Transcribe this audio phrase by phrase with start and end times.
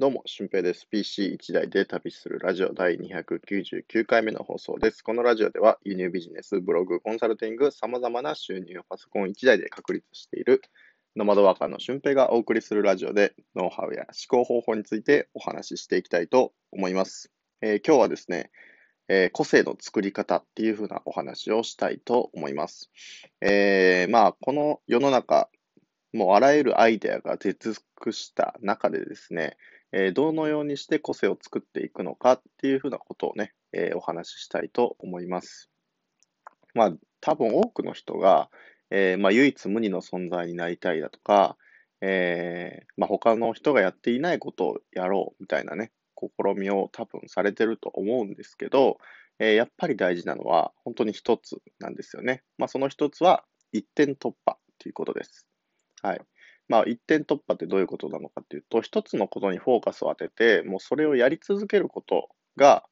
[0.00, 0.86] どうも、俊平です。
[0.92, 5.02] PC1 台で旅するラジオ第299回目の放送です。
[5.02, 10.62] このラジオでは輸入ビジネス、ブログ、コンサルティング、様々な収入をパソコン1台で確立している
[11.16, 17.32] ノマドワーカーの俊平がお送りするラジオでノウハウや思考方法についてお話ししていきたいと思います。
[17.60, 18.52] えー、今日はですね、
[19.08, 22.92] えー、個性の作り方っていう風なお話をしたいと思います。
[23.40, 25.50] えー、まあ、この世の中、
[26.12, 29.56] もうあらゆるアイデアが出尽くした中でですね、
[29.92, 35.70] えー、どのようにして個性を作っていくのかっていうふうなことをね、えー、お話ししたいと思います。
[36.74, 38.50] まあ、多分多くの人が、
[38.90, 41.56] えー、まあ、唯一無二の存在になりたいだとか、
[42.00, 48.98] えまあ、他の人がやっていないことをやろうみたいなね、試みを多分されてると思うんですけど、
[49.40, 52.42] えやっぱり大事なのは本当に一つなんですよね。
[52.56, 55.46] まあ、その一つは一点突破ということです。
[56.02, 56.20] はい。
[56.68, 62.84] まあ、一点突破ってどういうことなのかっていうと、一つのことにフォーカスを当てて、もうそれをやり続けることが、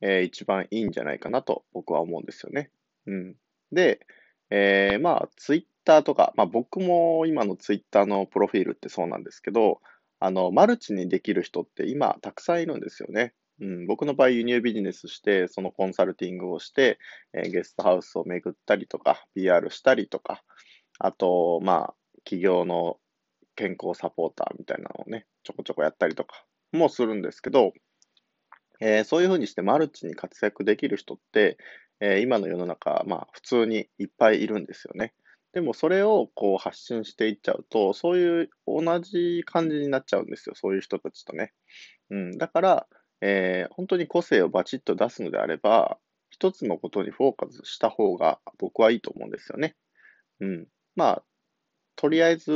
[0.00, 2.70] えー、一番いいんじゃないかなと僕は思うんですよね。
[3.06, 3.36] うん。
[3.72, 4.00] で、
[4.50, 9.80] えー、まあ、ツイッターとか、まあ僕も今のツイッターのプロフィールってそうなんですけど、
[10.20, 13.34] あの、マルチにできる人って今たくさんいるんですよね。
[13.60, 16.98] うん、僕の場合、輸入ビジネスして、そのコンサルティングをして、
[17.34, 20.42] えー、ゲストハウスを巡ったりとか、PR したりとか、
[20.98, 22.98] あと、まあ、企業の
[23.58, 27.72] 健康サポーターみたいなのをね、ちょこちょこやったりとかもするんですけど、
[28.80, 31.58] えー、そういうふうにしてマルチに活躍できる人って、
[31.98, 35.12] えー、今の世の中、まあ普通にいっぱいいるんですよね。
[35.52, 40.54] でもそれをこう発信していっちゃうと、そういう同じ感じになっちゃうんですよ。
[40.54, 41.52] そういう人たちとね。
[42.10, 42.38] うん。
[42.38, 42.86] だから、
[43.20, 45.98] えー、本当に個性をバチッと出すのであれば、
[46.30, 49.74] 一つのことにフォーカスした方が僕はいいと思うんですよね。
[50.38, 50.68] うん。
[50.94, 51.22] まあ、
[51.96, 52.52] とりあえず、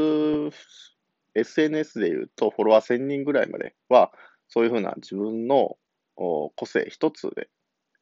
[1.34, 4.12] SNS で言うと、フォロワー1000人ぐらいまでは、
[4.48, 5.76] そういうふうな自分の
[6.14, 7.48] 個性一つで、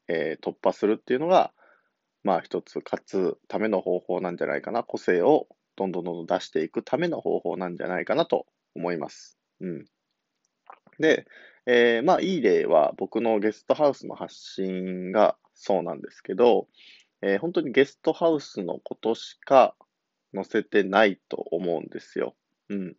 [0.09, 1.53] えー、突破するっていうのが、
[2.23, 4.83] まあ一つ勝つための方法なんじゃないかな。
[4.83, 5.47] 個性を
[5.77, 9.39] どんどんどんどん出していくための方法なんじゃないかなと思います。
[9.61, 9.85] うん。
[10.99, 11.27] で、
[11.67, 16.69] えー、まあいい例は僕のゲストハウスの発信がそうなんですけど、
[17.23, 19.75] えー、本当にゲストハウスのことしか
[20.35, 22.35] 載せてないと思うんですよ。
[22.69, 22.97] うん。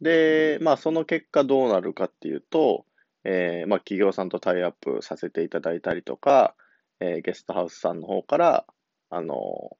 [0.00, 2.84] で、まあ、その結果どうなるかっていうと、
[3.24, 6.54] えー、まあ、企業さんとタイアップさせていただいたりとか、
[7.00, 8.66] えー、ゲストハウスさんの方から、
[9.08, 9.76] あの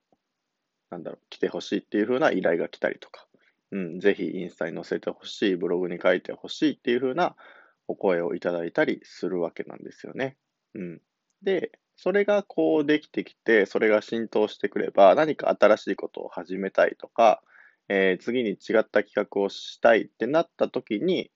[0.91, 3.27] なんだろう、来てほしいっていう風な依頼が来たりとか、
[3.73, 7.37] うん、ぜひインスタに載せてほしい、ブログに書いてほしいっていう風な
[7.89, 10.37] お声をいただいたりするわけなんですよね。
[10.75, 11.03] うん。
[11.43, 17.43] で、それがこうできてきて、それが浸透してくれば、何か新しいことを始めたいとか、
[17.89, 21.31] えー、次に違った企画をしたいってなった時に、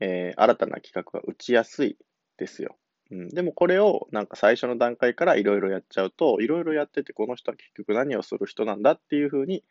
[0.00, 1.96] えー、新たな企画が打ちやすい
[2.38, 2.76] ですよ。
[3.10, 9.64] うん、でもこれをなんか最初の段階からいろいろやっちゃうと、いろいろやっててこの人は結局何をする人なんだっていうふうに、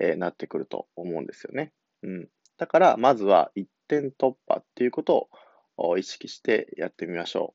[0.00, 1.72] え、なってくると思うんですよね。
[2.02, 5.28] うん、だからまずは一点突破っていうこと
[5.76, 7.54] を意識してやってみましょ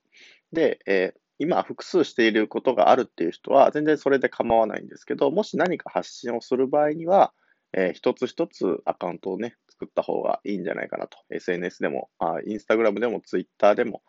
[0.51, 0.55] う。
[0.55, 7.33] で、えー今複数していることがあるっていう人は全然それで構わないんですけど、もし何か発信をする場合には、
[7.73, 11.17] えー、一つ一つアカウントをね、作った方がいいんじゃないかなと。
[11.29, 14.01] SNS でも、あインスタグラムでも、ツイッターでも、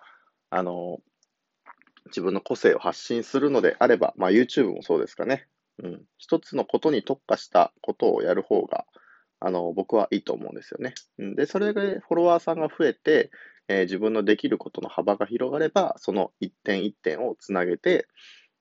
[0.50, 5.47] あのー、自分の個性を発信するのであれば、まあ YouTube もそうですかね。
[5.82, 6.03] うん。
[6.19, 8.87] 一つのことに特化したことをやる方が、
[9.41, 10.94] あの、僕はいいと思うんですよね。
[11.19, 13.31] うんで、それでフォロワーさんが増えて、
[13.69, 18.09] えー、自分のできることの幅が広がれば、その一点一点をつなげて、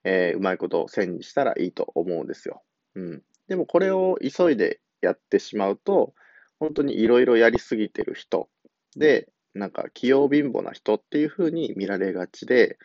[0.04, 2.62] えー、うまいことを線にしたらいいと思うんですよ。
[2.94, 3.22] うん。
[3.48, 6.14] でもこれを急いでやってしまうと、
[6.58, 8.48] 本当にいろいろやりすぎてる人
[8.96, 12.78] で、なんか器用貧乏な人っていうふうに見られがちで、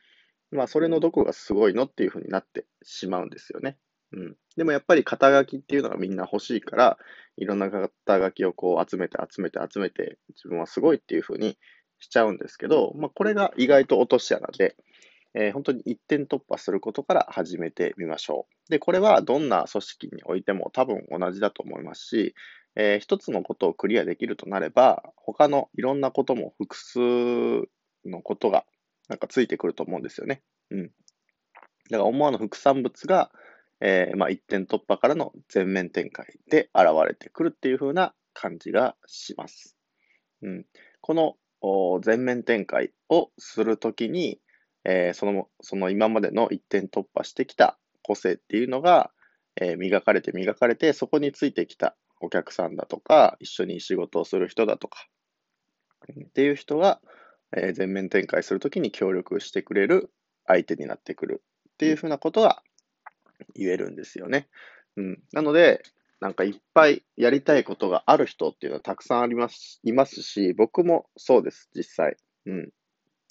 [0.52, 3.78] まあそれのどこがすごいのっていうふうになってしまうんですよね。
[4.14, 4.36] うん。
[4.56, 6.98] でもやっぱり肩書きっていうのがみんな欲しいから、
[7.38, 11.58] いろんな肩書きをこう集めて集めて集めて、自分はすごいっていうふうに
[12.00, 14.76] しちゃうんですけど、まあ、これが意外と落とし穴で、
[15.38, 18.72] えー、本当に一点突破することから始めてみましょう。
[18.72, 22.36] で、これはどんな組織においても多分同じだと思いますし、
[22.76, 27.00] えー、一つのことをクリアできるとなれば、他のいろんなことも複数
[28.06, 28.66] のことが
[29.10, 30.42] なんかついてくると思うんですよね。
[30.72, 30.88] うん。
[30.88, 33.30] だから思わぬ副産物が、
[33.82, 39.76] えー、まあ、一点突破からの全面展開で現れてくるっていう風な感じがします。
[40.42, 40.66] うん。
[41.02, 41.36] この
[42.02, 44.40] 全面展開をするときに、
[44.86, 49.12] えー、その、その今までの一点突破してきた個性っていうのが、
[49.60, 55.08] えー、磨かれて磨かれて、そこについてきたお客さんだとか、一緒に仕事をする人だとか、
[56.12, 57.02] っていう人が、
[57.56, 60.12] えー、全面展開するときに協力してくれる
[60.46, 62.62] 相手になってくるっていうふうなことが
[63.56, 64.48] 言えるんですよね。
[64.98, 65.24] うん。
[65.34, 65.82] なので、
[66.20, 72.18] なんかいっぱいやりたいことがある人っていうのはたくさんあります、いますし、僕もそうです、実際。
[72.46, 72.70] うん。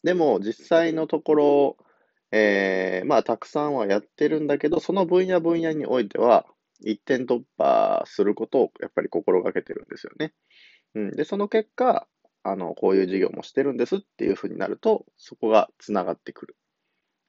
[0.04, 1.76] でも、実際のところ、
[2.30, 6.46] えー、まあ、たくさんはやってるんだけど、その分野分野においては、
[6.80, 10.34] 一点突破することをやっぱり心がけてるんですよね。
[10.94, 11.10] うん。
[11.12, 12.06] で、その結果、
[12.42, 16.56] あの、こういう事業もしてるんですっていうふうになると、そこが繋がってくる。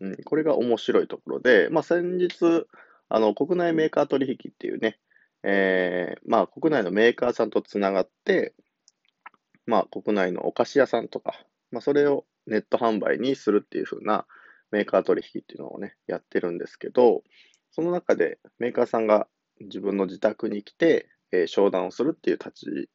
[0.01, 0.17] うん。
[0.25, 2.65] これが面白いところで、まあ、先日、
[3.07, 4.99] あの、国内メーカー取引っていうね、
[5.43, 8.53] えー、まあ、国内のメーカーさんと繋がって、
[9.65, 11.39] まあ、国内のお菓子屋さんとか、
[11.71, 14.25] まあ、それをネット販売にするっていうふうな
[14.71, 17.23] メーカー取引っていうのをね、やってるんですけど、
[17.71, 19.27] その中でメーカーさんが
[19.59, 22.89] 自分の自宅に来て、えー、商談をするっていう立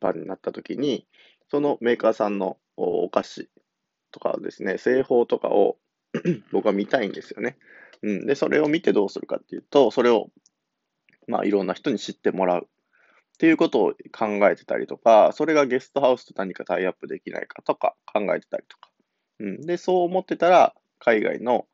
[0.00, 1.06] 場になった時に、
[1.50, 3.50] そのメーカーさんのお菓子
[4.12, 5.76] とかですね、製法とかを
[6.52, 7.56] 僕は見たいんですよね。
[8.02, 8.26] うん。
[8.26, 10.30] で、それを見てどうするかっていうと、それを、
[11.28, 12.68] まあ、いろんな人に知ってもらう
[13.40, 18.90] っていうことを考えてたりとか、それがゲストハウスと何かタイアップできないかとか考えてたりとか。
[19.38, 19.62] うん。
[19.62, 21.66] で、そう思ってたら、海外の、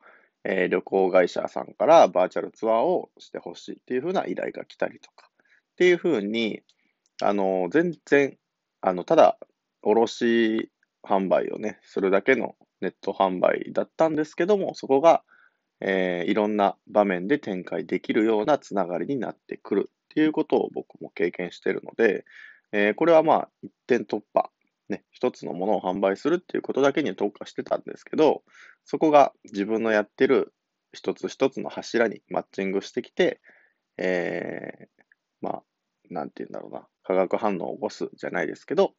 [0.45, 5.29] えー、旅行会社さんからバーチャルツアーをしてほしいっていうふうな依頼が来たりとか。
[5.73, 6.63] っていうふうに、
[7.21, 8.39] あの、全然、
[8.81, 9.37] あの、ただ、
[9.83, 10.71] 卸
[11.03, 15.25] 販売をね、するだけのネット販売だったんですけども、そこが、
[15.81, 22.25] えー、いろんな場面で展開できるようなつながりになってくるっていうことを僕も経験しているので、
[22.73, 24.49] えー、これはまあ一点突破、
[24.89, 28.43] ね、一つのものを販売するっていうことだけに特化してたんですけど、
[28.87, 30.55] そこが自分のやってる
[30.95, 33.43] 一つ一つの柱にマッチングしてきて、
[33.99, 35.05] えー、
[35.43, 35.63] まあ、
[36.09, 38.95] なんて言うんだろうな、化学反応を起こすじゃないですけど、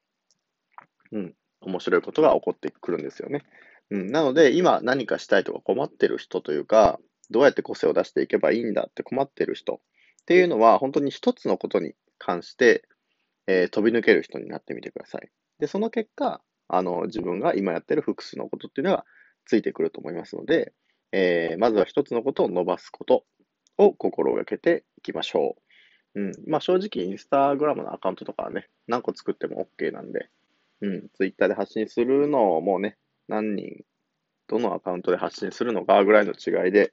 [1.11, 3.41] うん、面白いことが起こってくるんですよね。
[3.89, 6.99] うん、なので、今何かしたいとか困ってる人というか、
[7.31, 9.81] どうやって個性を出していけばいいんだって困ってる人
[10.27, 12.83] っていうのは、本当に一つのことに関して、
[13.47, 15.29] えー、飛び抜ける人になってみてください。
[15.59, 19.05] で、その結果、あの、自分が今やってる複数のことっていうのが
[19.45, 20.73] ついてくると思いますので、
[21.13, 23.23] えー、まずは一つのことを伸ばすこと
[23.77, 25.55] を心がけていきましょ
[26.13, 26.21] う。
[26.21, 26.31] うん。
[26.45, 30.27] まあ正直、インスタグラムのアカウントとかはね、何個作っても OK なんで、
[30.81, 32.97] うん、ツイッターで発信するのをもうね、
[33.29, 33.85] 何人、
[34.47, 36.91] どのアカウントで発信するのかぐらいの違いで、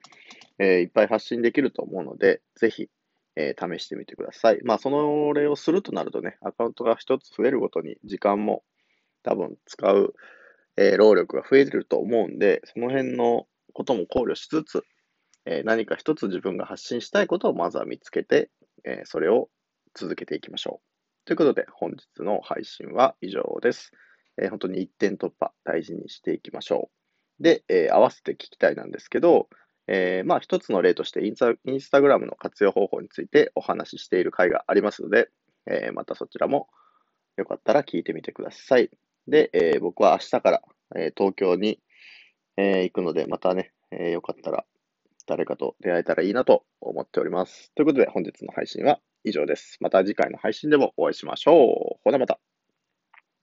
[0.60, 2.88] えー、いっぱい発信できると思うので、ぜひ、
[3.36, 4.60] えー、試してみてください。
[4.64, 8.62] まあ、その例をするとなるとね、アカウントが一つ増えるごとに時間も
[9.22, 10.14] 多分使う、
[10.76, 14.84] えー、労力が増えると思うんで、その辺のことも考慮しつつ、
[15.46, 18.50] えー、何か一つ自分が発信したいことをまずは見つけて、
[18.84, 19.48] えそれを
[19.94, 21.26] 続けていきましょう。
[21.26, 23.92] ということで、本日の配信は以上です。
[24.36, 26.90] え、本当に一点突破大事にしていきましょ
[27.40, 27.42] う。
[27.42, 29.48] で、え、合わせて聞きたいなんですけど、
[29.86, 31.36] えー、まあ一つの例としてイン
[31.80, 35.28] スタグラムの活用方法についてお話ししている回がありますので、
[35.66, 36.68] えまたそちらも
[37.36, 38.90] よかったら聞いてみてください。
[39.28, 40.62] で、え僕は明日から、
[40.96, 41.80] え東京に、
[42.56, 44.64] え行くので、またね、えよかったら
[45.26, 47.72] 誰かと出会えたらいいなと思っております。
[47.74, 49.78] ということで本日の配信は以上です。
[49.80, 52.00] また次回の配信でもお会いしましょう。
[52.04, 52.38] ほなまた。